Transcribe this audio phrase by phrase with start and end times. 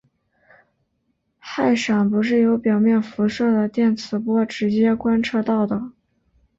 [1.39, 5.91] 氦闪不是由表面辐射的电磁波直接观测到的。